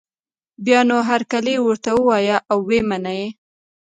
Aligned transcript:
بیا 0.65 0.79
نو 0.89 0.97
هرکلی 1.09 1.55
ورته 1.61 1.89
وايي 2.07 2.35
او 2.51 2.59
مني 2.89 3.13
یې 3.21 3.27